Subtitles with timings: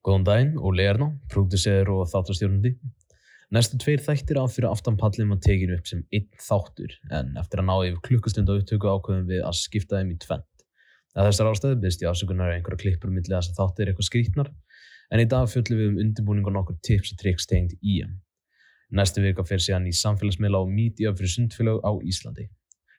[0.00, 2.70] Góðan daginn, Óli Erná, prúdusser og þáttarstjórnandi.
[3.52, 7.66] Næstu tveir þættir af fyrir aftanpallin var tekinu upp sem einn þáttur en eftir að
[7.68, 10.64] ná yfir klukkustund á upptöku ákveðum við að skipta þeim í tvent.
[11.18, 14.50] Að þessar ástæðu byrst ég afsökunar einhverja klippur millir þess að þáttir eitthvað skrítnar
[15.10, 18.14] en í dag fjöllum við um undirbúning og nokkur tips og triks tegnd í EM.
[18.96, 22.48] Næstu vika fer síðan í samfélagsmiðla og mídíu fyrir sundfélag á Íslandi.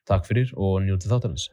[0.06, 1.48] Takk fyrir og njótið þáttarins.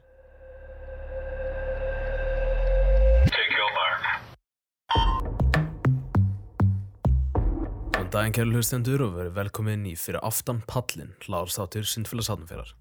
[8.19, 12.73] Daginn kæru hlustendur og verið velkomin í fyrir aftan pallin hlaðarstáttur sundfélags hafnfélagar.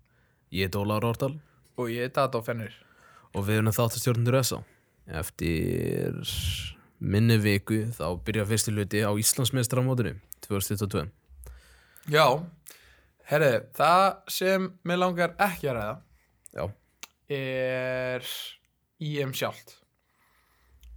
[0.51, 1.37] Ég heit Ólaður Órdal
[1.79, 2.75] Og ég er Dadó Fennir
[3.37, 4.59] og við erum þáttarstjórnundur SA.
[5.21, 6.19] Eftir
[6.99, 10.17] minni viku þá byrja fyrsti hluti á Íslandsmeistramótinu
[10.49, 11.07] 2022.
[12.11, 12.27] Já,
[13.31, 14.05] herri, það
[14.41, 15.97] sem mér langar ekki að ræða
[16.59, 16.67] Já,
[17.39, 18.31] er
[18.99, 19.79] IM sjálft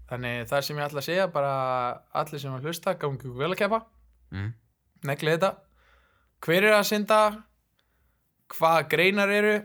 [0.10, 1.58] Þannig það sem ég ætla að segja bara
[2.18, 3.84] allir sem að hlusta gangi ykkur vel að keppa
[4.32, 4.50] mm.
[5.08, 5.52] negli þetta.
[6.42, 7.20] Hver er að synda?
[8.52, 9.60] Hvað greinar eru?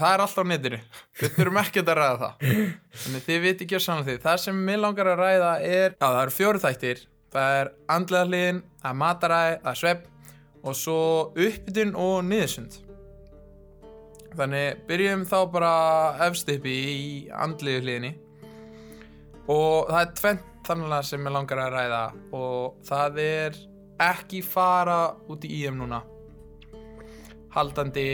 [0.00, 0.78] Það er allt á netinu.
[1.20, 2.46] Við þurfum ekkert að ræða það.
[3.02, 6.06] Þannig þið viti ekki á saman því það sem mér langar að ræða er já
[6.06, 7.02] það eru fjóru þættir.
[7.32, 10.08] Það er andlega hliðin, það er mataræði, það er svepp
[10.62, 10.96] og svo
[11.32, 12.78] uppbytun og niðursund.
[14.32, 15.74] Þannig byrjum þá bara
[16.28, 17.02] efst uppi í
[17.36, 18.14] andlegu hliðinni.
[19.52, 22.02] Og það er tvent þannig sem ég langar að ræða
[22.38, 23.60] og það er
[24.00, 26.00] ekki fara út í IM núna.
[27.52, 28.06] Haldandi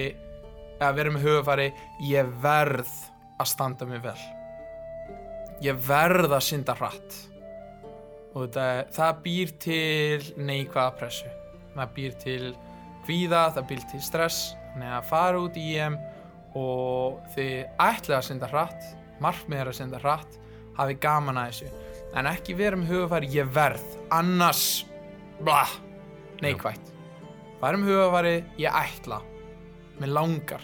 [0.82, 1.68] að vera með hugafari
[2.08, 2.90] ég verð
[3.38, 4.18] að standa mig vel.
[5.62, 7.18] Ég verð að synda hratt.
[8.34, 11.32] Og þetta, það býr til neikvæða pressu.
[11.74, 12.52] Það býr til
[13.06, 14.52] kvíða, það býr til stress.
[14.74, 15.98] Þannig að fara út í IM
[16.58, 20.38] og þið ætlið að synda hratt markmið er að synda hratt
[20.78, 21.70] hafi gaman að þessu.
[22.16, 23.84] En ekki vera með hugafari ég verð.
[24.14, 24.84] Annars
[25.44, 25.74] blah,
[26.42, 26.98] neikvætt
[27.58, 29.22] fara með hugafari ég ætla.
[29.98, 30.62] Mér langar.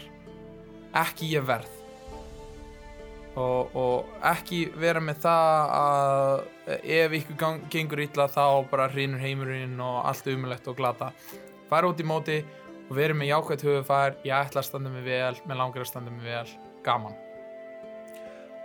[0.95, 1.71] Ekki ég verð.
[3.35, 9.19] Og, og ekki vera með það að ef ykkur gang, gengur illa þá bara hrýnur
[9.19, 11.11] heimurinn og allt umulegt og glata.
[11.71, 12.39] Fara út í móti
[12.85, 16.15] og vera með jákvæmt hugafar ég ætla að standa mig vel, mér langar að standa
[16.15, 16.47] mig vel.
[16.87, 17.19] Gaman.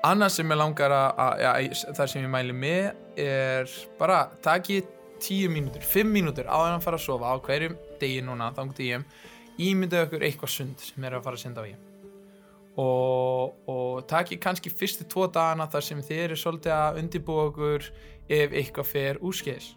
[0.06, 1.56] Annað sem ég langar að, að ja,
[1.98, 4.84] það sem ég mæli með er bara taki
[5.22, 8.90] 10 mínútur, 5 mínútur en að fara að sofa á hverjum degi núna þá í
[8.90, 9.06] ég
[9.60, 11.80] ímyndaðu okkur eitthvað sund sem er að fara að senda á ég.
[12.80, 17.90] Og, og taki kannski fyrstu tvo dagana þar sem þið eru svolítið að undirbúa okkur
[18.32, 19.74] ef eitthvað fer úrskeiðis.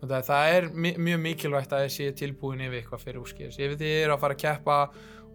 [0.00, 3.58] Og það, það er mjög mikilvægt að þið séu tilbúin ef eitthvað fer úrskeiðis.
[3.60, 4.78] Ef þið eru að fara að keppa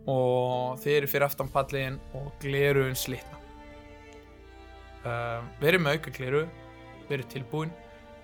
[0.10, 3.38] og þið eru fyrir aftan pallin og gleruðun slitna.
[5.00, 6.42] Uh, verið með auka gleru
[7.10, 7.70] verið tilbúin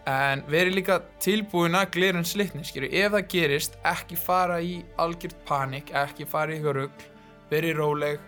[0.09, 5.37] en verið líka tilbúin að glerun slitni skilju, ef það gerist ekki fara í algjört
[5.47, 7.05] panik ekki fara í rugg
[7.49, 8.19] verið róleg.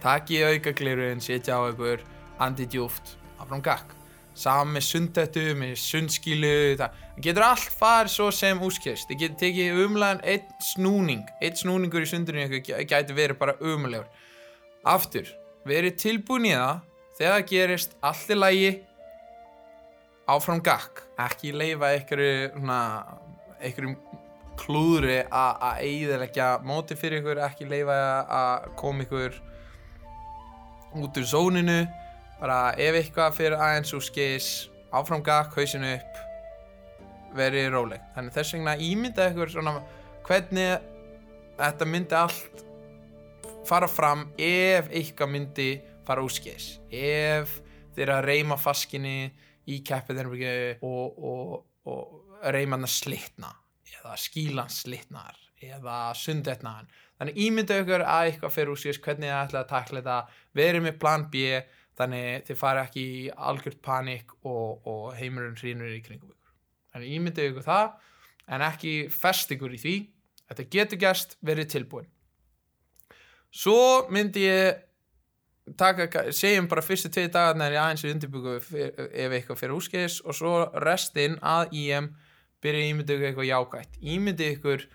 [0.00, 2.00] Taki auka glerun, setja á ykkur
[2.40, 3.96] andi djúft, áfram gakk.
[4.40, 6.96] Saman með sundettu, með sundskilu það.
[7.20, 12.08] Getur allt farið svo sem úskjast, það getur tekið umlæðan einn snúning, einn snúningur í
[12.08, 14.08] sundurinn ykkur gæti verið bara umlægur
[14.88, 15.28] aftur,
[15.68, 16.86] verið tilbúin í það.
[17.20, 18.70] Þegar það gerist allt í lægi
[20.30, 21.02] áfram gakk.
[21.20, 22.48] Ekki leifa einhverju
[23.60, 23.96] einhverjum
[24.60, 27.96] klúðri að eiðilegja móti fyrir ykkur ekki leifa
[28.38, 29.38] að koma ykkur
[31.00, 31.80] út úr zóninu
[32.40, 34.48] bara ef eitthvað fyrir aðeins úr skeis
[34.92, 36.24] áfram gakk, hausinu upp
[37.36, 38.02] verið róleg.
[38.16, 39.76] Þannig þess vegna ímynda ykkur svona
[40.26, 40.88] hvernig
[41.60, 42.64] þetta myndi allt
[43.68, 45.70] fara fram ef eitthvað myndi
[46.06, 47.60] fara úr skeis ef
[47.94, 49.30] þeir eru að reyma faskinni
[49.70, 50.22] í keppið
[50.86, 51.54] og, og,
[51.90, 53.52] og reyma hann að slitna
[53.90, 59.28] eða skílan slitnar eða sundetna hann þannig ímynda ykkur að eitthvað fyrir úr skeis hvernig
[59.28, 60.36] það ætla að takla þetta.
[60.56, 61.42] Verið með plan B
[62.00, 66.54] þannig þið fara ekki í algjört panik og, og heimurinn hrýnur í kringum ykkur.
[66.94, 67.90] Þannig ímynda ykkur það
[68.56, 69.96] en ekki fest ykkur í því.
[70.50, 72.08] Þetta getur gerst, verið tilbúin.
[73.52, 74.80] Svo myndi ég
[75.78, 80.36] taka, segjum bara fyrstu tvið dagarnar í aðeins í undirbyggu ef eitthvað fyrir úskeiðis og
[80.36, 82.10] svo restinn að IM
[82.64, 84.86] byrja ímyndu ykkur eitthvað jákvægt ímyndu ykkur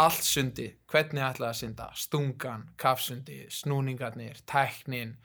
[0.00, 0.68] allt sundi.
[0.90, 5.16] Hvernig ætlaði að synda, stungan kafsundi, snúningarnir tæknin,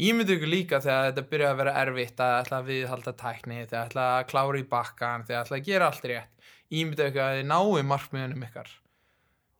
[0.00, 3.90] ímyndu ykkur líka þegar þetta byrja að vera erfitt að ætla að viðhalda tækni, þegar
[3.90, 6.50] ætla að klára í bakkan þegar ætla að gera allt rétt.
[6.72, 8.74] Ímyndu ykkur að þið náu markmiðunum ykkar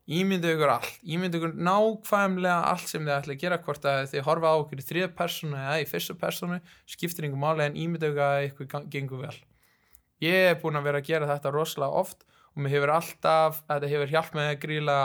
[0.06, 4.24] ímyndu ykkur allt, ímyndu ykkur nákvæmlega allt sem þið ætla að gera hvort að þið
[4.28, 8.12] horfa á okkur í þriða personu eða í fyrsta personu skiptir ykkur máli en ímyndu
[8.12, 9.36] ykkur að ykkur gengur vel.
[10.22, 12.22] Ég er búin að vera að gera þetta rosalega oft
[12.54, 14.98] og mér hefur alltaf, þetta hefur hjálp með að gríla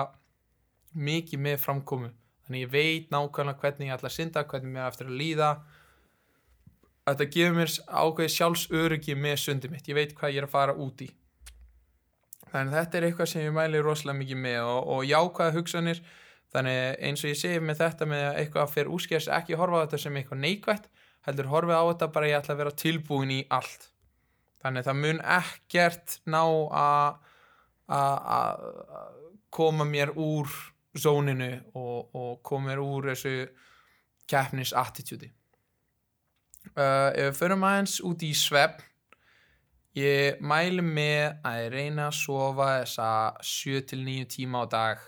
[0.94, 2.12] mikið með framkomu.
[2.46, 5.50] Þannig ég veit nákvæmlega hvernig ég ætla að synda, hvernig mér eftir að líða.
[7.10, 10.78] Þetta gefur mér ákveði sjálfsöryggi með sundi mitt, ég veit hvað ég er að fara
[10.78, 11.10] út í
[12.52, 16.02] þannig þetta er eitthvað sem ég mæli rosalega mikið með og, og jákvæða hugsanir.
[16.52, 19.84] Þannig eins og ég segi með þetta með að eitthvað fyrir úskers ekki horfa á
[19.86, 20.90] þetta sem eitthvað neikvætt
[21.28, 23.88] heldur horfa á þetta bara ég ætla að vera tilbúin í allt.
[24.62, 26.44] Þannig það mun ekkert ná
[26.82, 27.12] að
[29.52, 30.48] koma mér úr
[30.98, 33.36] zóninu og, og koma mér úr þessu
[34.30, 35.32] keppnis attitúdi
[36.76, 38.88] uh, ef við förum aðeins út í svefn
[39.98, 43.10] ég mæli með að reyna að sofa þessa
[43.44, 45.04] 7-9 tíma á dag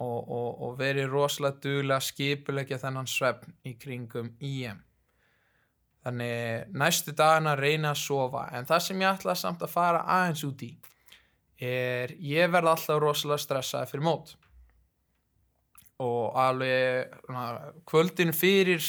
[0.00, 4.84] og, og, og veri rosalega duglega skipulegja þennan svefn í kringum IM
[6.04, 10.44] þannig næstu dagana reyna að sofa en það sem ég ætla samt að fara aðeins
[10.48, 10.70] út í
[11.60, 14.32] er ég verð alltaf rosalega stressað fyrir mót.
[16.00, 17.12] Og alveg
[17.88, 18.80] kvöldin fyrir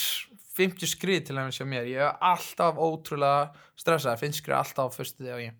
[0.57, 1.89] 50 skrið til að sjá mér.
[1.89, 5.57] Ég er alltaf ótrúlega stressað finnst skrið alltaf fyrstu á ég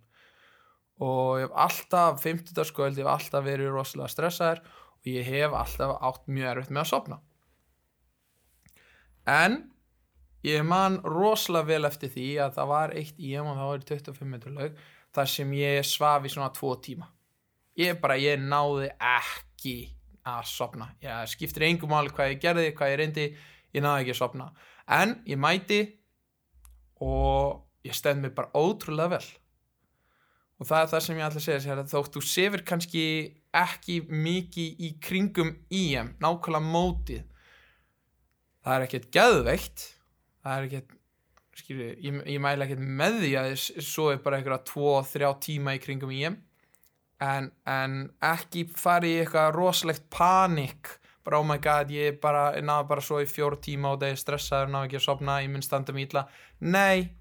[1.02, 4.60] og ég hef alltaf 50 skvöld, ég hef alltaf verið rosalega stressaður
[5.02, 7.18] og ég hef alltaf átt mjög erfitt með að sopna
[9.26, 9.58] en
[10.46, 14.30] ég man rosalega vel eftir því að það var eitt í og það var 25
[14.30, 14.84] metru laug
[15.16, 17.10] þar sem ég svaf í svona tvo tíma.
[17.78, 19.76] Ég bara, ég náði ekki
[20.28, 23.26] að sopna ég skiptir engum máli hvað ég gerði, hvað ég reyndi
[23.74, 24.50] ég náði ekki að sopna
[24.92, 25.82] en ég mæti
[27.02, 29.28] og ég stend mér bara ótrúlega vel.
[30.62, 33.06] Og það er það sem ég ætla að segja sér að þótt þú sefir kannski
[33.58, 37.24] ekki mikið í kringum IM, nákvæmlega mótið
[38.62, 39.86] það er ekkert gæðveikt
[40.42, 40.96] það er ekkert
[41.62, 43.52] skilju, ég, ég mæla ekkert með því að
[43.86, 46.38] svo er bara eitthvað 2-3 tíma í kringum IM
[47.22, 47.98] en, en
[48.32, 50.96] ekki fari í eitthvað rosalegt panik
[51.26, 54.22] bara oh my god, ég bara, náðu bara svo í fjóru tíma og það er
[54.22, 56.26] stressaður, náðu ekki að sopna ég mun standa mig illa,
[56.60, 57.12] nei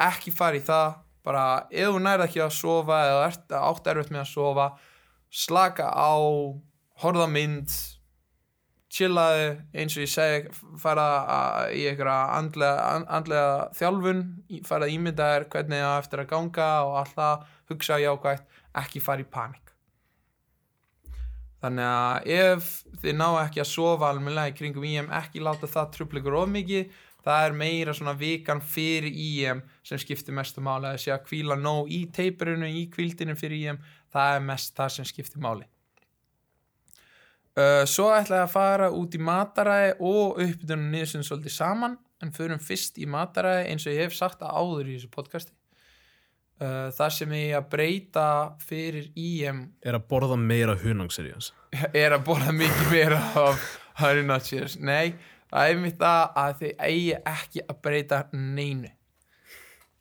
[0.00, 1.00] ekki fari í það.
[1.24, 4.66] Bara, ef þú nærið ekki að sofa eða ert átt erfitt með að sofa
[5.32, 6.12] slaka á
[7.00, 7.72] horða mynd
[8.94, 11.06] chillaði, eins og ég segi fara
[11.74, 12.84] í eitthvað andlega,
[13.16, 13.48] andlega
[13.78, 14.22] þjálfun
[14.68, 19.24] fara að ímynda þér hvernig það eftir að ganga og alltaf hugsa jákvægt ekki fara
[19.24, 19.63] í panik
[21.64, 22.70] þannig að ef
[23.00, 27.02] þið ná ekki að sofa almennilega í kringum IM ekki láta það trubleikur of mikið.
[27.24, 30.90] Það er meira svona vikan fyrir IM sem skiptir mestu máli.
[30.90, 33.80] Að sé að kvíla nóg í teipurinu í kvíldinu fyrir IM
[34.12, 35.64] það er mest það sem skiptir máli.
[37.54, 41.94] Uh, svo ætla ég að fara út í mataræði og uppbytunum niður sem svolítið saman
[42.24, 45.54] en förum fyrst í mataræði eins og ég hef sagt að áður í þessu podcasti
[46.60, 48.26] uh, það sem ég að breyta
[48.62, 51.52] fyrir IM Er að borða meira hunangserjans
[51.92, 53.70] er að borða mikið meira af
[54.44, 55.14] cheers nei,
[55.50, 58.90] það er mitt að, að þið eigi ekki að breyta neinu.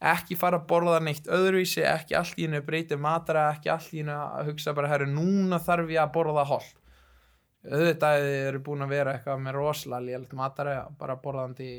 [0.03, 4.01] Ekki fara að borða neitt öðruvísi, ekki allt í hennu breyti matara, ekki allt í
[4.01, 6.65] hennu að hugsa bara, herru, núna þarf ég að borða holl.
[7.63, 11.69] Auðvitað þið eru búin að vera eitthvað með rosalega lélitt matara, bara borðandi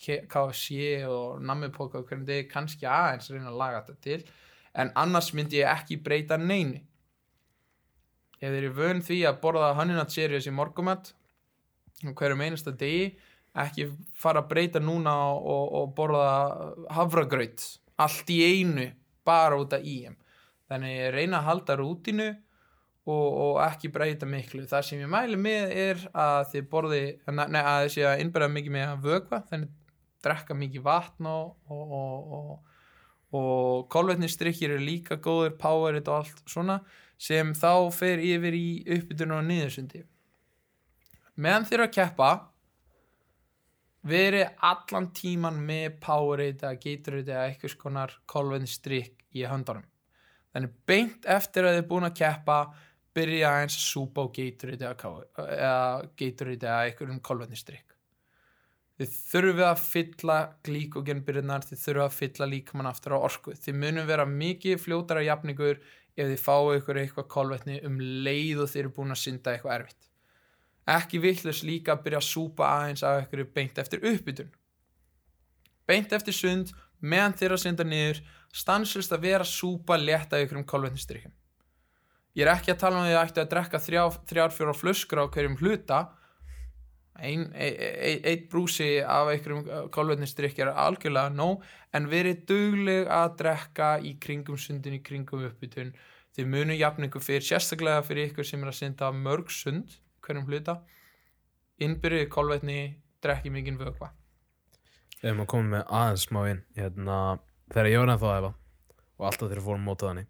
[0.00, 4.32] KFC og nammipóka og hvernig þið kannski aðeins reyna að laga þetta til,
[4.74, 6.80] en annars myndi ég ekki breyta neinu.
[8.40, 11.14] Ef þið eru vön því að borða honey nut series í morgumat
[12.12, 13.14] hverjum einasta degi
[13.54, 13.86] ekki
[14.18, 16.26] fara að breyta núna og, og, og borða
[16.96, 17.62] havragraut
[18.02, 18.88] allt í einu
[19.24, 20.16] bara út af íum
[20.68, 22.28] þannig reyna að halda rútinu
[23.04, 24.64] og, og ekki breyta miklu.
[24.68, 28.50] Það sem ég mæli með er að þið borði nei, að þið sé að innbæra
[28.52, 29.80] mikið með að vögva þannig
[30.24, 32.62] drekka mikið vatn og
[33.34, 36.78] og kolvetnistrikkir eru líka góður powerit og allt svona
[37.20, 38.66] sem þá fer yfir í
[38.96, 40.02] uppbytunum og niðursundi.
[41.42, 42.30] Meðan þeir að keppa
[44.06, 49.86] verið allan tíman með Powerade eða Gatorade eða eitthvað skonar kolvetnistrykk í höndunum.
[50.54, 52.58] Þannig beint eftir að þið er búin að keppa
[53.16, 55.14] byrja eins að súpa á Gatorade eða,
[55.46, 57.93] eða Gatorade eða eitthvað um kolvetnistrykk
[59.00, 63.54] þið þurfið að fylla glíkogenbyrðunar þið þurfið að fylla líkamann aftur á orku.
[63.58, 65.80] Þið munum vera mikið fljótara jafningur
[66.14, 69.76] ef þið fáu ykkur eitthvað kolvetni um leið og þið eru búin að synda eitthvað
[69.80, 70.10] erfitt.
[70.94, 74.50] Ekki villus líka að byrja að súpa aðeins af ykkur beint eftir uppbytun.
[75.88, 78.20] Beint eftir sund meðan þeirra synda niður
[78.54, 81.34] stanslust að vera að súpa létta ykkur um kolvetnistrykjum
[82.34, 83.80] ég er ekki að tala um því að þið ættu að drekka
[84.28, 84.74] þrjár fjóra
[87.14, 92.08] flöskur á hverjum hluta ein, ein, ein, brúsi af einhverjum kolvetnisdrykkjar er algjörlega nóg en
[92.10, 95.94] verið dugleg að drekka í kringum sundin, í kringum uppbytun.
[96.34, 99.94] Þið munu jafningu fyrir sérstaklega fyrir ykkur sem er að synda mörg sund
[100.24, 100.80] hverjum hluta.
[101.78, 104.10] Innbyrðið kolvetni, drekki mikinn vökva.
[105.22, 106.62] Ef maður komið með aðeins smá inn.
[106.74, 107.38] Hérna,
[107.70, 108.54] þegar ég var ennþá að æfa
[109.14, 110.26] og alltaf þegar fórum mótað hann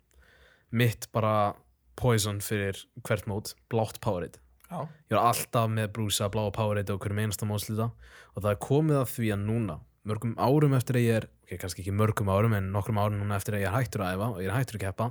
[0.74, 1.54] mitt bara
[1.96, 4.78] poison fyrir hvert mót, blátt Powerade Já,
[5.10, 7.90] ég var alltaf með brúsa bláa Powerade á hverjum einasta mótslita
[8.34, 9.76] og það er komið að því að núna
[10.08, 13.38] mörgum árum eftir að ég er ok, kannski ekki mörgum árum en nokkrum árum núna
[13.38, 15.10] eftir að ég er hættur að æfa og ég er hættur að keppa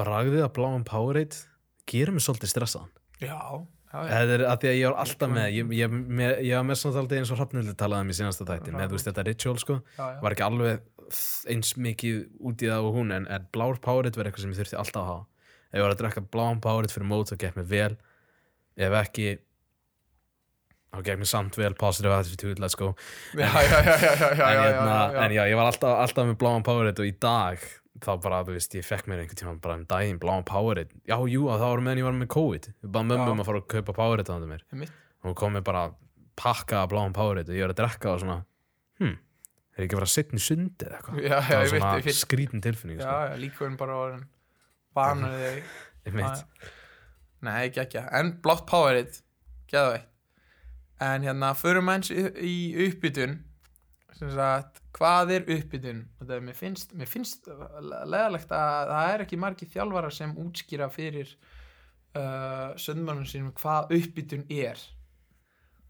[0.00, 1.38] bragðið að bláum Powerade
[1.88, 2.92] gerir mig svolítið stressaðan.
[3.22, 3.38] Já,
[3.92, 4.12] já, já.
[4.12, 7.02] Það er að því að ég var alltaf með ég, ég, með, ég var svona
[7.02, 9.76] alltaf eins og hrafnildi talaði um í síðasta þætti með þú veist þetta ritual sko.
[9.98, 10.86] Var ekki alveg
[11.52, 14.62] eins mikið út í það og hún en, en blár Powerade var eitthvað sem ég
[14.62, 15.28] þurfti alltaf að hafa.
[15.72, 17.92] Ef ég var að drekka bláan Powerade fyrir mót þá gekk mér vel
[18.76, 19.26] ef ekki
[20.92, 22.92] þá mér samt vel positive attitude, let's go.
[23.32, 25.22] En, já, hérna, já, já.
[25.24, 27.62] en já, ég var alltaf, alltaf með bláan Powerade og í dag
[28.02, 30.92] þá bara, þú veist, ég fekk mér einhvern tíma bara um daginn bláan Powerade.
[31.08, 32.68] Já, jú, það var meðan ég var með COVID.
[32.82, 33.44] Ég bara mömmum Já.
[33.44, 34.64] að fara að kaupa Powerade á þetta mér.
[34.72, 34.94] Einmitt.
[35.22, 35.82] og kom með bara
[36.38, 38.38] pakka bláan Powerade og ég var að drekka og svona
[39.00, 39.16] hm,
[39.76, 41.18] er ég ekki að að setja í sundi eða eitthvað?
[41.22, 42.18] Það ég var svona ég veit.
[42.18, 43.18] skrítin tilfinning Já, sko.
[43.28, 43.98] já, líkurinn bara
[44.96, 45.60] Banur þig
[46.08, 46.44] ég veit,
[47.42, 49.22] Nei, ekki ekki En blátt Powerade,
[49.70, 50.12] geða veitt
[51.02, 52.56] En hérna, förum eins í, í
[52.86, 53.40] uppbytun.
[54.14, 56.04] Sem sagt, hvað er uppbytun?
[56.20, 60.86] Það er, mér finnst, mér finnst leðalegt að það er ekki margir þjálfarar sem útskýra
[60.94, 64.78] fyrir uh, söndmannum sínum hvað uppbytun er.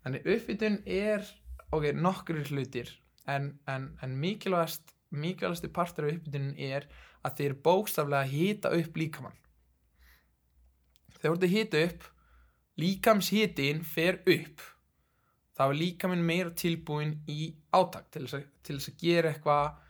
[0.07, 1.29] Þannig uppbytun er
[1.77, 2.95] ok, nokkrir hlutir.
[3.29, 6.89] En, en, en mikilvægast mikilvægasti partur af uppbytunin er
[7.23, 9.37] að þeir bókstaflega hita upp líkamann
[11.23, 12.09] þegar þú ert að hita upp
[12.83, 14.67] líkamshitin fer upp.
[15.53, 19.81] Þá er líkaminn meira tilbúin í átak til þess að, til þess að gera eitthvað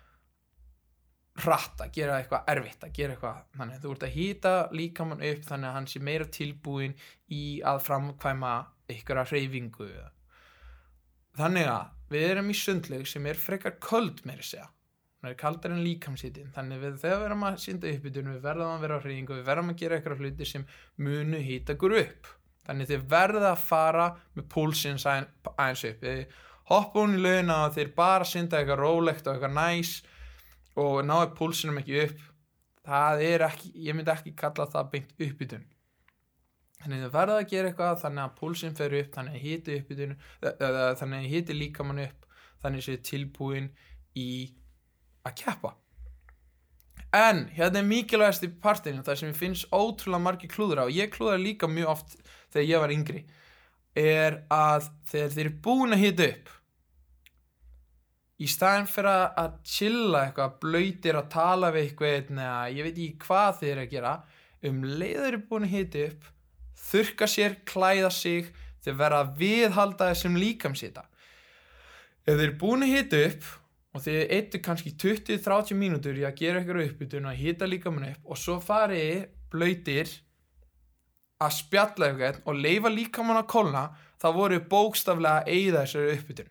[1.42, 3.76] hratt að gera eitthvað erfitt að gera eitthvað þannig.
[3.76, 6.98] Að þú ert að hýta líkamann upp þannig að hann sé meira tilbúin
[7.32, 8.56] í að framkvæma
[8.92, 9.88] einhverja hreyfingu
[11.38, 14.68] þannig að við erum í sundlaug sem er frekar köld meira segja
[15.22, 18.72] hún er kaldar en líkamshitin þannig við þegar við erum að synda uppbytun við verðum
[18.74, 20.64] að vera á hreyfingu við verðum að gera eitthvað hluti sem
[20.98, 22.30] munu hýta ykkur upp.
[22.66, 26.02] Þannig þið verða að fara með púlsinn sæn- aðeins upp.
[26.02, 26.24] Þið
[26.72, 29.92] hoppa hún í launa og þeir bara synda eitthvað rólegt og eitthvað næs
[30.78, 32.20] og náðu púlsinum ekki upp.
[32.82, 35.68] Það er ekki, ég myndi ekki kalla það beint uppbytun
[36.82, 39.36] þannig þið verða að gera eitthvað þannig að púlsin fer upp þannig
[41.18, 42.26] að hiti líkamann upp
[42.64, 43.68] þannig séu tilbúin
[44.18, 44.26] í
[45.28, 45.74] að keppa.
[47.12, 51.10] En hérna er mikilvægast í partinu það sem ég finnst ótrúlega margir klúður á ég
[51.12, 52.14] klúðar líka mjög oft
[52.54, 53.20] þegar ég var yngri
[54.00, 56.48] er að þegar þeir eru búin að hita upp
[58.42, 63.18] í staðin fyrir að- chilla eitthvað blöytir að tala við eitthvað eða ég veit ekki
[63.26, 64.14] hvað þeir eru að gera
[64.70, 66.24] um leiður eru búin að hita upp
[66.82, 68.48] þurka sér, klæða sig
[68.82, 71.04] þeir verða að viðhalda þessum líkamsita
[72.24, 73.44] ef þeir eru búin að hita upp
[73.92, 78.30] og þeir eittu kannski 20-30 mínútur í að gera eitthvað uppbytun og hita líkamann upp
[78.32, 80.12] og svo farið blöytir
[81.42, 83.84] að spjalla eitthvað og leifa líkamann að kólna
[84.22, 86.50] þá voru bókstaflega að eyða þessari uppbytun.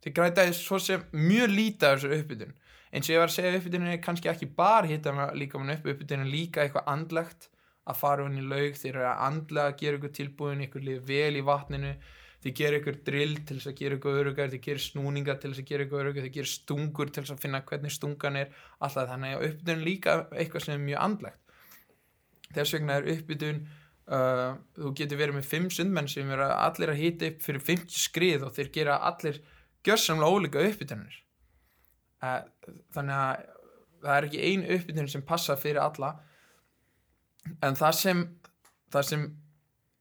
[0.00, 2.54] Þið grætaði svo sem mjög lítið þessari uppbytun.
[2.90, 6.26] Eins og ég var að segja uppbytunin er kannski ekki bara hitta líkamann upp uppbytunin
[6.26, 7.50] er líka eitthvað andlegt
[7.86, 11.36] að fara hún í laug þeir eru að andlega að gera ykkur tilbúin ykkur vel
[11.38, 11.92] í vatninu
[12.40, 15.62] þið gera ykkur drill til þess að gera ykkur örugar þið gera snúningar til þess
[15.62, 19.10] að gera ykkur örugar þið gera stungur til þess að finna hvernig stungan er alltaf
[19.10, 21.54] þannig að uppbytun líka eitthvað sem er mjög andlegt.
[22.54, 24.46] Þess vegna er uppbytun uh,
[24.78, 28.46] þú getur verið með fimm sundmenn sem eru allir að hita upp fyrir 50 skrið
[28.48, 29.42] og þeir gera allir
[29.86, 31.20] gjörsamlega ólíka uppbytunir.
[32.24, 32.40] Uh,
[32.96, 33.46] þannig að
[34.00, 36.14] það er ekki ein uppbytun sem passa fyrir alla.
[37.64, 38.26] En það sem
[38.92, 39.28] það sem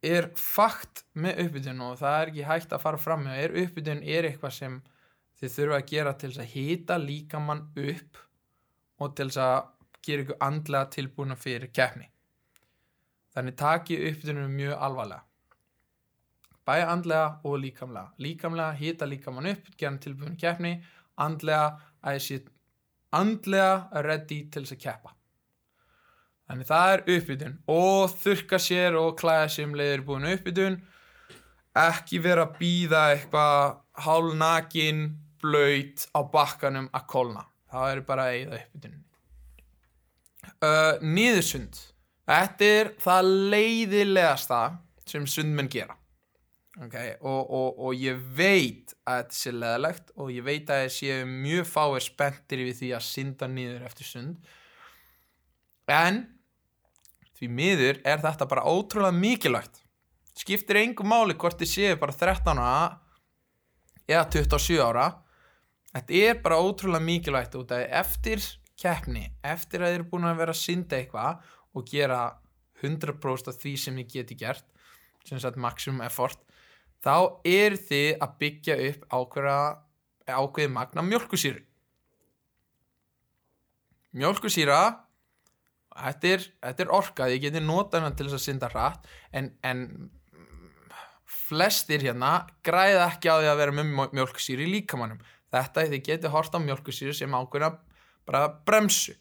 [0.05, 4.03] er fakt með uppbytun og það er ekki hægt að fara fram með er uppbytun
[4.03, 4.77] er eitthvað sem
[5.39, 8.21] þið þurfa að gera til þess að hita líkamann upp
[8.99, 9.57] og til þess að
[10.07, 12.07] gera ykkur andlega tilbúna fyrir keppni.
[13.35, 15.25] Þannig taki uppbytunum mjög alvarlega.
[16.65, 18.13] Bæja andlega og líkamlega.
[18.19, 20.73] Líkamlega hita líkamann upp gera í keppni.
[21.19, 22.41] Andlega að þessi
[23.15, 25.18] andlega ready til þess að keppa
[26.49, 27.57] þannig það er uppbytun.
[27.71, 30.79] Og þurka sér og klæða sér um leiður búin uppbytun.
[31.79, 35.05] Ekki vera að býða eitthvað hálnakin
[35.39, 38.97] blöyt á bakkanum að kolna það er bara að eigða uppbytun
[40.63, 41.79] uh, niðursund.
[42.29, 44.61] Þetta er það leiðilegasta
[45.09, 45.95] sem sundmenn gera.
[46.79, 47.17] Okay?
[47.27, 51.15] og, og, og ég veit að þetta sé leðalegt og ég veit að ég sé
[51.27, 54.53] mjög fáir spenntir við því að synda niður eftir sund.
[55.91, 56.21] En
[57.39, 59.81] því miður er þetta bara ótrúlega mikilvægt.
[60.35, 62.99] Skiptir engum máli hvort þið séu bara 13 ára
[64.09, 65.07] eða 27 ára.
[65.93, 68.43] Þetta er bara ótrúlega mikilvægt út af eftir
[68.79, 72.19] keppni eftir að þið eru búin að vera að synda eitthvað og gera
[72.81, 74.67] 100% af því sem þið geti gert
[75.27, 76.39] sem sagt maximum effort
[77.03, 79.59] þá er þið að byggja upp ákveða
[80.29, 81.63] ákveði magna mjölkusýru
[84.19, 84.79] mjölkusýra
[86.05, 89.51] þetta er, þetta er orka þið getið notað hana til þess að synda hratt en,
[89.65, 89.83] en
[91.49, 92.33] flestir hérna
[92.65, 95.21] græða ekki á því að vera með mjölkusýru í líkamannum
[95.53, 97.73] þetta þið getið hort á mjölkusýru sem ákveðna
[98.29, 99.15] bara bremsu.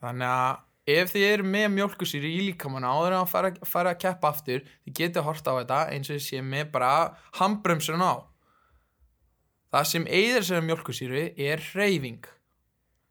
[0.00, 4.00] Þannig að ef þið eru með mjölkusýri í líkamann áður en að fara, fara að
[4.06, 6.92] keppa aftur þið getur hort á þetta eins og þið sé með bara
[7.36, 8.24] handbremsun á.
[9.70, 12.24] Það sem eigður sér mjölkusýri er hreyfing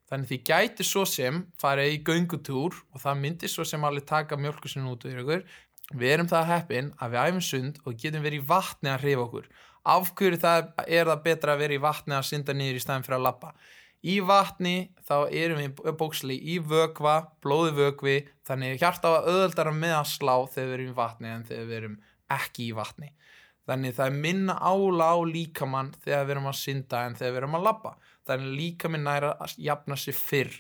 [0.10, 4.38] þannig þið gæti svo sem farið í göngutúr og það myndir svo sem alveg taka
[4.38, 5.44] mjölkusýrin út úr ykkur.
[5.89, 9.25] Við erum það heppin að við æfum sund og getum verið í vatni að hreyfa
[9.25, 9.50] okkur.
[9.89, 13.06] Af hverju það er það betra að vera í vatni að synda niður í stæðin
[13.08, 13.54] fyrir að lappa
[14.00, 19.96] í vatni þá erum við bóksli í vögva, blóði vögvi þannig hjarta á auðvöldara með
[19.98, 21.98] að slá þegar við erum í vatni en þegar við erum
[22.30, 23.10] ekki í vatni.
[23.70, 27.42] Þannig það er minna ála á líkamann þegar við erum að synda en þegar við
[27.42, 27.92] erum að labba
[28.29, 30.53] þannig líkaminn næra að jafna sér fyrr.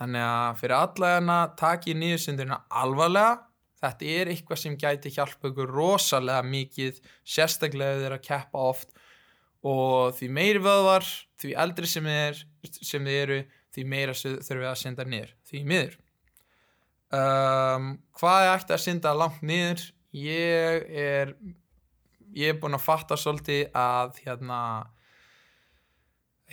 [0.00, 3.40] Þannig að fyrir allavegna taki nýðusundurina alvarlega.
[3.82, 8.92] Þetta er eitthvað sem gæti hjálpa ykkur rosalega mikið sérstaklega þegar að keppa oft.
[9.62, 11.06] Og því meiri vöðvar
[11.42, 12.38] því eldri sem er,
[12.82, 13.40] sem þið eru
[13.72, 15.98] því meira þurfum við að synda niður því miður.
[17.12, 17.88] Um,
[18.18, 19.84] hvað er eftir að synda langt niður?
[20.12, 21.34] Ég er
[22.36, 24.58] ég er búin að fatta svolítið að hérna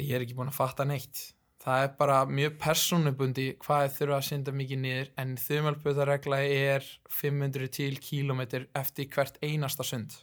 [0.03, 1.22] ég er ekki búin að fatta neitt.
[1.60, 7.71] Það er bara mjög persónubundi hvað þurfa að synda mikið niður en þumalböðaregla er 500
[7.76, 10.15] til kílometr eftir hvert einasta sund.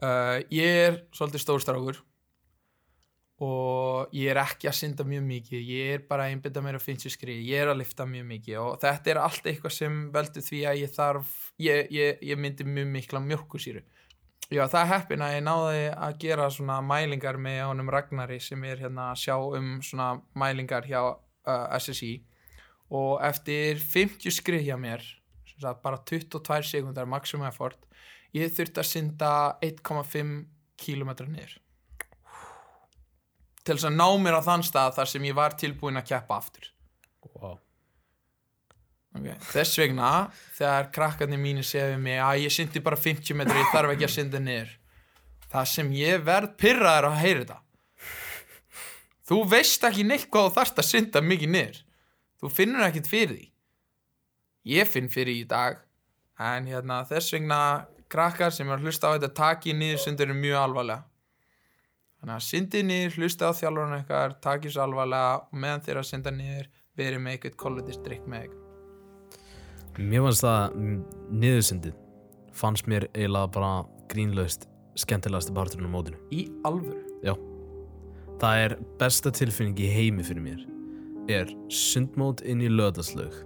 [0.00, 2.00] Uh, ég er svolítið stórstrákur
[3.44, 5.68] og ég er ekki að synda mjög mikið.
[5.68, 8.26] Ég er bara að einbita mér að finnst ég skrið ég er að lifta mjög
[8.30, 12.40] mikið og þetta er allt eitthvað sem veldur því að ég þarf ég, ég, ég
[12.40, 13.84] myndi mjög mikla mjölkusýru
[14.52, 18.62] já það er heppin að ég náði að gera svona mælingar með honum Ragnari sem
[18.64, 22.14] er hérna að sjá um svona mælingar hjá uh, SSI
[22.94, 25.02] og eftir 50 skrið hjá mér
[25.58, 27.80] sagt, bara 22 sekundar maximum effort
[28.36, 29.30] ég þurfti að synda
[29.64, 30.32] 1,5
[30.76, 31.56] kilometra niður.
[33.66, 36.38] Til þess að ná mér á þann stað þar sem ég var tilbúin að keppa
[36.38, 36.68] aftur.
[37.34, 37.56] Wow.
[39.16, 39.36] Okay.
[39.52, 40.10] þess vegna
[40.56, 44.14] þegar krakkarnir mínu segja mig að ég syndi bara 50 metri, ég þarf ekki að
[44.14, 44.74] synda niður.
[45.52, 47.58] Það sem ég verð pyrraður að heyra þetta.
[49.26, 51.82] Þú veist ekki neitt hvað þú þarfst að synda mikið niður.
[52.40, 53.46] Þú finnur ekkert fyrir því.
[54.76, 55.80] Ég finn fyrir í dag.
[56.42, 57.60] En hérna, þess vegna
[58.12, 61.06] krakkar sem er að hlusta á þetta taki niður syndur er mjög alvarlega.
[62.20, 66.08] Þannig að syndið niður, hlusta á þjálfurinn eitthvað takið svo alvarlega og meðan þeir að
[66.12, 68.65] synda niður verið með eitthvað kolletistrykk með eitthvað
[69.96, 70.74] Mér fannst það
[71.32, 71.94] niðursyndið
[72.56, 73.70] fannst mér eiginlega bara
[74.12, 74.66] grínlaust
[75.00, 76.18] skemmtilegasti parturinn á mótinu.
[76.32, 77.00] Í alvöru?
[77.24, 77.32] Já.
[78.40, 80.64] Það er besta tilfinning í heimi fyrir mér
[81.32, 83.40] er sundmót inn í löðaslaug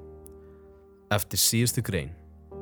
[1.14, 2.10] eftir síðustu grein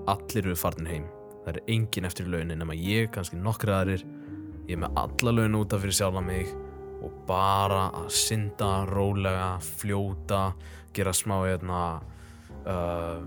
[0.08, 1.08] allir eru farnir heim.
[1.44, 4.04] Það er engin eftir í launin nema ég, kannski nokkri aðrir.
[4.68, 6.52] Ég er með alla laun útaf fyrir sjálfa mig
[7.00, 10.52] og bara að synda, rólega, fljóta
[10.92, 11.82] gera smá hérna
[12.64, 13.24] uh,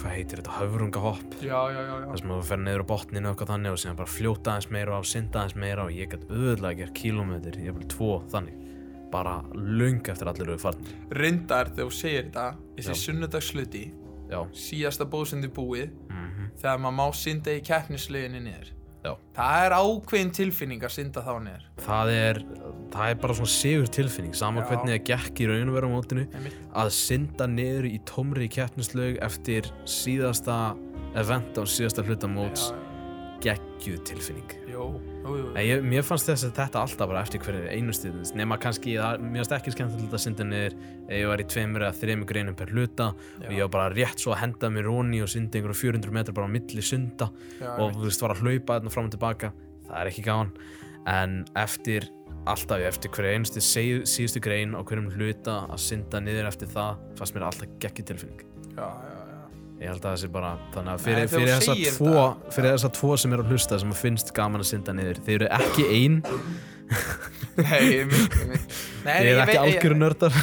[0.00, 3.80] hvað heitir þetta, höfrungahopp þar sem þú fer niður á botninu og eitthvað þannig og
[3.82, 6.96] síðan bara fljóta aðeins meira og synda aðeins meira og ég get auðvitað að gera
[6.98, 8.58] kílómetr, ég vil tvo þannig.
[9.12, 10.94] Bara lung eftir allir eru farnir.
[11.12, 12.46] Reyndar þegar þú segir þetta
[12.78, 13.84] þessi sunnudagsluti
[14.56, 18.70] síðasta bóðsindi búið mhm, þegar maður má synda í keppnisleginni niður
[19.04, 19.12] já.
[19.36, 21.66] Það er ákveðin tilfinning að synda þá niður.
[21.82, 22.40] Það er,
[22.92, 24.68] það er bara svona sigur tilfinning sama Já.
[24.70, 26.24] hvernig það gekk í raun og vera á mótinu
[26.82, 30.62] að synda niður í tómri keppnislaug eftir síðasta
[31.18, 32.70] event á síðasta hluta móts.
[32.70, 32.91] Já,
[33.42, 34.52] geggjuð tilfinning.
[34.70, 34.84] Jú,
[35.24, 35.46] jú, jú.
[35.58, 39.24] Ég, mér fannst þess að þetta alltaf bara eftir hverju einu stíð nema kannski, það,
[39.24, 40.76] mér fannst ekki skemmtilegt að synda niður
[41.08, 44.22] ef ég var í tveimur eða þreimur greinum per hluta og ég var bara rétt
[44.22, 47.70] svo að henda mér róni og synda einhverju 400 metrar bara á milli sunda Já,
[47.76, 49.52] og þú veist, var að hlaupa þarna fram og tilbaka.
[49.88, 50.52] Það er ekki gáðan
[51.12, 52.06] en eftir,
[52.46, 57.36] alltaf eftir hverju einustu síðustu grein á hverjum hluta að synda niður eftir það fannst
[57.36, 58.46] mér alltaf geggi tilfinning.
[58.72, 59.11] Já, já, já.
[59.82, 62.90] Ég held að það sé bara, þannig að fyrir, fyrir, þú þessa segir tvo, þessa
[62.94, 66.20] tvo sem eru að hlusta sem finnst gaman að synda niður, þeir eru ekki ein,
[67.56, 68.76] Nei, ég mynd, ég mynd.
[69.04, 70.38] Nei, þeir eru ekki algjöru nördar.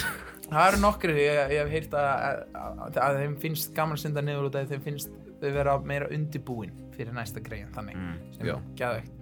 [0.49, 4.23] Það eru nokkri, ég, ég hef heyrt að, að, að þeim finnst gaman að synda
[4.25, 7.99] niður út af þeim finnst þau vera meira undibúin fyrir næsta greiðin þannig.
[7.99, 9.15] Mm, sem er geðveikt.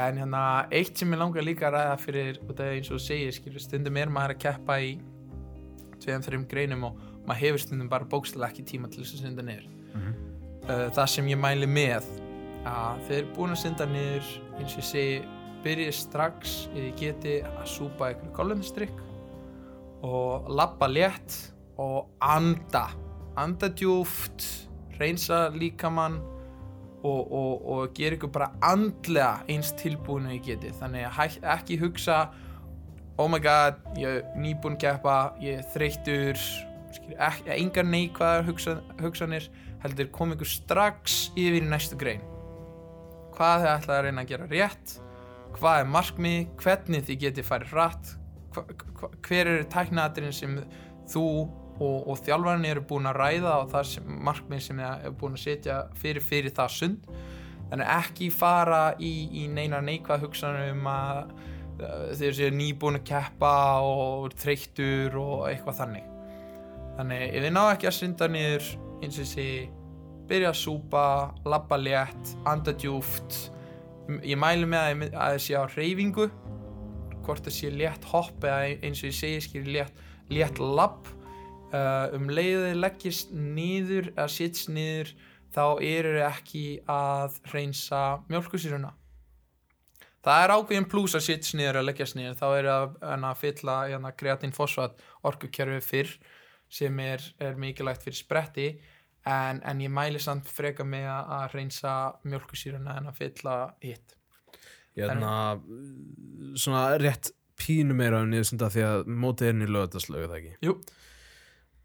[0.00, 0.42] En hérna
[0.74, 3.98] eitt sem ég langar líka að ræða fyrir út af eins og segir skilur stundum
[3.98, 4.92] er maður að keppa í
[6.00, 9.46] tveim, þreim greinum og maður hefur stundum bara bókstælega ekki tíma til þess að synda
[9.46, 9.68] niður.
[9.94, 10.14] Mhm.
[10.68, 12.08] uh, það sem ég mæli með
[12.68, 15.20] að þeir búin að synda niður eins og ég segi
[15.64, 19.06] byrjið strax eða geti að súpa ykkur kolumstrykk
[20.08, 21.36] og labba létt
[21.80, 22.88] og anda.
[23.40, 24.44] Anda djúft
[25.00, 26.18] reynsa líkamann
[27.02, 31.78] og, og, og gera ykkur bara andlega eins tilbúin og ég geti þannig að ekki
[31.80, 32.22] hugsa
[33.20, 36.44] oh my god, ég er nýbúin keppa ég er ekki,
[37.56, 39.48] engar neikvæðar hugsa, hugsanir
[39.84, 42.22] heldur kom ykkur strax yfir í næstu grein.
[43.36, 44.96] Hvað þið ætlaði að reyna að gera rétt?
[45.56, 48.12] Hvað er markmið, hvernig þið getið farið hratt?
[49.24, 50.58] Hver eru tæknaðatirinn sem
[51.10, 51.24] þú
[51.80, 55.38] og, og þjálfarinn eru búin að ræða og það sem, markmið sem þið eru búin
[55.38, 57.10] að setja fyrir fyrir það sund?
[57.70, 63.06] Þannig ekki fara í, í neina neikvað hugsanir um að uh, þeir séu nýbúin að
[63.14, 66.16] keppa og eru þreyttur og eitthvað þannig
[67.00, 68.66] þannig ef þið ná ekki að synda niður
[69.00, 69.48] eins og þessi
[70.30, 71.04] byrja að súpa,
[71.48, 73.38] labba létt anda djúft
[74.26, 76.28] ég mæli með að, það sé á reyfingu
[77.24, 79.98] hvort það sé létt hopp eða eins og ég segi skil létt,
[80.32, 81.08] létt labb.
[81.70, 85.12] Uh, um leiðið leggist niður eða sitts niður
[85.54, 88.90] þá eru þið ekki að reynsa mjölkusýruna
[90.26, 92.36] það er ákveðin pluss að sitts niður að leggjast niður.
[92.40, 96.12] Þá er að, að fylla hérna, kreatín fosfat orkukerfi fyrr
[96.70, 98.68] sem er, er mikilvægt fyrir spretti
[99.26, 104.16] en, en ég mæli samt freka með að, reynsa mjölkusýruna en að fylla hitt
[104.98, 105.20] Ég er
[106.58, 107.30] svona rétt
[107.60, 110.54] pínu meira um niðursynda því að mótið er niður lögataslögu það ekki.
[110.66, 110.72] Jú,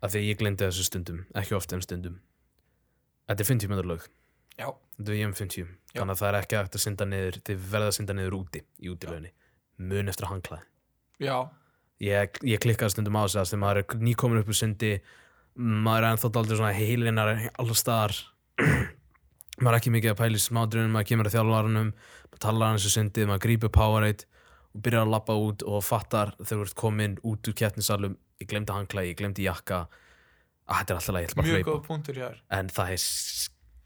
[0.04, 2.16] Af því að ég glemdi þessu stundum, ekki ofta en stundum.
[3.30, 4.08] Þetta er 50 metrar lög.
[4.58, 4.68] já,
[4.98, 5.70] Þetta er EM50.
[5.96, 8.62] Þannig að það er ekki hægt að synda niður, þið verða að synda niður úti,
[8.82, 9.32] í útilöginni.
[9.78, 10.68] Mun eftir að hanglaði.
[11.20, 11.38] já
[12.04, 14.92] Ég, ég klikkaði stundum á þess að þegar maður er nýkomin upp úr sundi,
[15.56, 18.16] maður er ennþá daldið svona heilinar allar staðar.
[19.64, 21.92] maður er ekki mikið að pæla í smádrunum, maður kemur að þjálfarunum,
[22.28, 24.28] maður talar hans í sundið, maður grípur Powerade
[24.76, 28.50] og byrjar að lappa út og fattar þegar þú ert komin út úr keppnisalum, ég
[28.52, 29.86] glemdi hanglaði, ég glemdi jakka,
[30.68, 31.72] að þetta er alltaf læg, ég ætla bara að mjög hlaupa.
[31.78, 32.42] góð punktur hjá þér.
[32.60, 33.06] En það er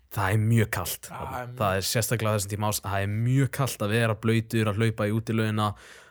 [0.10, 3.50] það er mjög kalt Já, það er mjög- sérstaklega þessum tíma ás það er mjög
[3.60, 5.68] kalt að vera blöytur að hlaupa í útilögina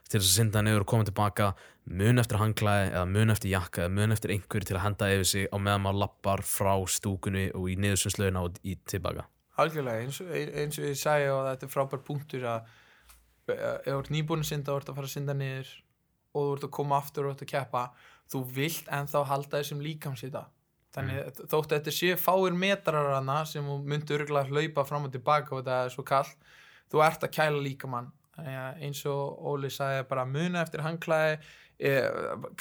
[0.09, 1.49] til þess að synda niður og koma tilbaka
[1.89, 5.29] mun eftir hanglaði eða mun eftir jakka eða mun eftir einhverju til að henda yfir
[5.29, 9.27] sig á meðan maður lappar frá stúkunni og í niðursunslögina og í tilbaka.
[9.59, 12.61] Algjörlega, eins, og- eins og ég sagði og þetta er frábær punktur að
[13.49, 15.73] eh, ef þú ert nýbúin að synda og ert að fara að synda niður
[16.35, 17.83] og þú ert að koma aftur og ert að keppa
[18.29, 20.45] þú vilt ennþá halda þessum líkamsita
[20.95, 21.49] þannig mm.
[21.49, 25.63] þótt að þetta sé fáir metrar sem þú myndi örgulega hlaupa fram og tilbaka og
[25.63, 26.31] þetta er svo kall
[26.93, 31.39] þú ert að kæla líkamann þannig að eins og Óli sagði bara muna eftir hangklæði
[31.83, 32.05] eh,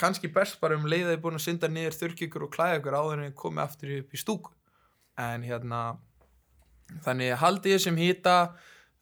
[0.00, 3.18] kannski best bara um leiðið búin að synda niður þurrki ykkur og klæða ykkur áður
[3.18, 4.54] en þið komið aftur upp í stúku.
[5.18, 5.82] En hérna
[7.04, 8.34] þannig haldið þessum hýta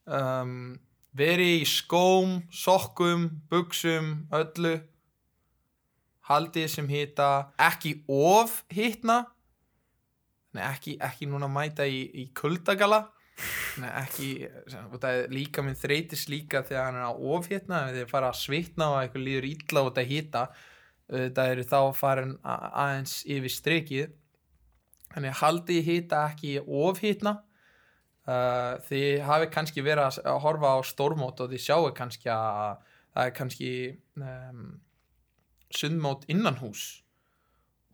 [0.05, 0.77] um,
[1.17, 4.77] verið í skóm, sokkum, buksum, öllu.
[6.29, 7.31] Haldið þessum hýta
[7.62, 9.23] ekki of hýtna
[10.57, 13.07] ekki, ekki núna mæta í, í kuldagala
[13.83, 14.29] Nei, ekki,
[14.88, 18.90] og líka minn þreytist líka þegar hann er á ofhitna ef þið fara að svitna
[18.94, 20.44] og eitthvað líður illa út að hita.
[21.07, 24.14] Það eru þá farin aðeins yfir strikið.
[25.12, 27.37] Þannig haldið hita ekki ofhitna
[28.27, 32.83] uh, þið hafi kannski verið að, horfa á stórmót og þið sjáu kannski að
[33.16, 33.72] það er kannski
[34.20, 34.64] um,
[35.72, 36.88] sundmót innan hús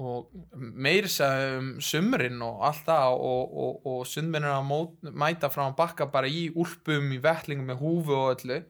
[0.00, 5.66] og meiri sem um sumrin og allt það og, og, og sundmennir að mæta frá
[5.76, 8.62] bakka bara í úlpum, í vettlingum með húfu og öllu.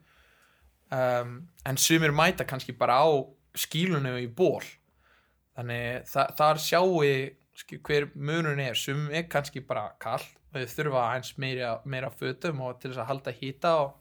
[0.93, 3.09] Um, en sumir mæta kannski bara á
[3.57, 4.65] skílunum í ból
[5.57, 7.01] þannig þa þar sjáu
[7.57, 12.11] skil, hver munurinn er, sum er kannski bara kall og þau þurfa eins meira, meira
[12.13, 13.99] fötum og til þess að halda hýta og,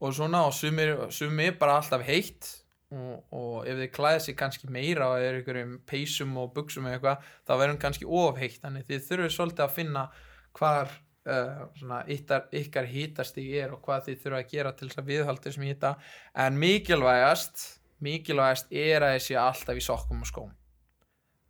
[0.00, 2.50] og svona og sumir, sumir bara alltaf heitt
[2.92, 6.98] og, og ef þið klæða sig kannski meira og er einhverjum peysum og buksum eða
[6.98, 10.06] eitthvað, þá verður hann kannski ofheitt þannig þið þurfið svolítið að finna
[10.58, 15.02] hvar uh, svona, ykkar, ykkar hýtastig er og hvað þið þurfa að gera til þess
[15.02, 15.94] að viðhalda þessum hýta
[16.46, 17.64] en mikilvægast
[18.02, 20.52] mikilvægast er að þið sé alltaf í sokkum og skóm.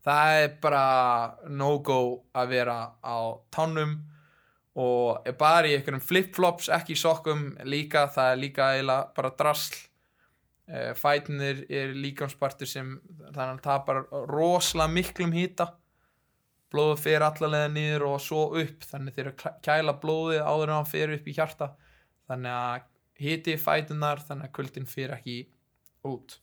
[0.03, 0.87] Það er bara
[1.47, 2.01] no-go
[2.35, 3.19] að vera á
[3.55, 4.01] tánum
[4.83, 9.77] og bara í einhverjum flip-flops ekki í sokkum líka, það er líka eiginlega bara drasl
[10.97, 15.73] fætinir er líkanspartur sem þannig að hann tapar rosalega miklum hýta
[16.73, 20.77] blóðu fer allalega niður og svo upp þannig þeir eru að kæla blóðið áður en
[20.79, 21.69] hann fer upp í hjarta.
[22.31, 22.87] Þannig að
[23.23, 25.37] hiti fætunar þannig að kuldin fer ekki
[26.09, 26.39] út.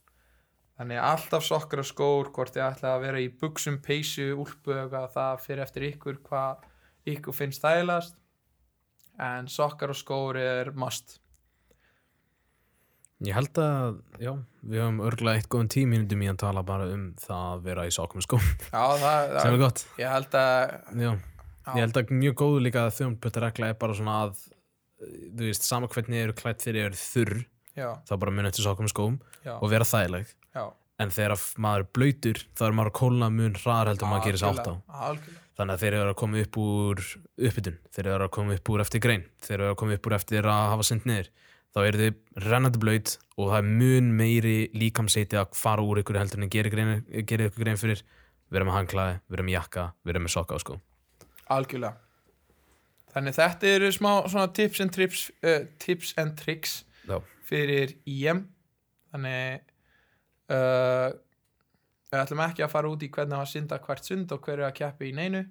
[0.80, 4.76] Þannig að alltaf sokkar og skór hvort þið ætla að vera í buksum, peysu, úlpu
[4.76, 6.68] eitthvað, það fyrir eftir ykkur hvað
[7.10, 8.16] ykkur finnst þægilegast.
[9.20, 11.18] En sokkar og skór er must
[13.20, 14.32] Ég held að, já,
[14.64, 17.92] við höfum örgulega eitt góðan tímínundum í að tala bara um það að vera í
[17.92, 19.82] Já, það, sem er gott.
[20.00, 20.62] ég held að
[21.04, 21.74] Já, Já.
[21.76, 24.46] ég held að mjög góðu líka að þjónböttaregla er bara svona að
[25.04, 27.36] þú veist, sama hvernig eru klætt fyrir er þurr,
[27.76, 30.32] já, þá bara mun eftir sokkum og skóm já, og vera þægileg.
[30.56, 30.64] Já.
[31.00, 34.26] En þegar að maður er blöytur þá er maður að kólna mun hraðar heldur maður
[34.28, 34.74] gerir sér átt á.
[35.10, 37.04] Algjörlega, þannig að þeir eru að koma upp úr
[37.50, 40.16] uppbytun, þeir eru að koma upp úr eftir grein þeir eru að koma upp úr
[40.20, 41.32] eftir að hafa synd niður
[41.76, 46.20] þá eru þið rennandi blöyt og það er mun meiri líkamseiti að fara úr ykkur
[46.20, 46.74] heldur en gerir
[47.22, 48.04] ykkur grein fyrir.
[48.50, 50.78] Vera með hanglaði, vera með jakka, vera með sokka og sko.
[51.54, 52.00] Algjörlega.
[53.14, 54.12] Þannig þetta eru smá
[54.54, 57.18] tips and trips uh, tips and tricks Já.
[57.46, 58.44] fyrir IM
[59.14, 59.64] þannig
[60.54, 61.10] uh,
[62.10, 64.76] við ætlum ekki að fara út í hvernig að synda hvert sund og hverju að
[64.82, 65.46] keppi í neinu.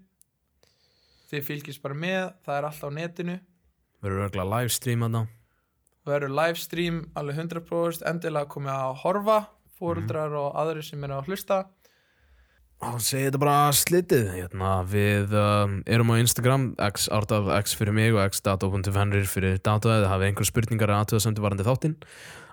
[1.31, 3.41] Þið fylgist bara með það er allt á netinu.
[4.03, 5.35] Verður örgulega livestream að það
[6.09, 9.39] verður livestream alveg 100% endilega komið að horfa
[9.79, 11.65] fóruldrar og aðri sem eru að hlusta.
[12.79, 14.29] Og segi þetta bara slitið.
[14.37, 19.59] Hérna, við um, erum á Instagram x ártaf x fyrir mig og x dato.fenrir fyrir
[19.59, 19.91] dato.
[19.91, 21.97] Eða hafið einhver spurningar að aðtöða sendu varandi þáttinn.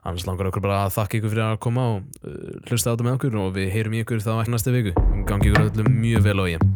[0.05, 3.05] Annars langar okkur bara að þakka ykkur fyrir að koma og uh, hlusta á þetta
[3.05, 4.97] með okkur og við heyrum ykkur þá næsta viku.
[5.29, 6.74] Gangi ykkur öllum mjög vel á ég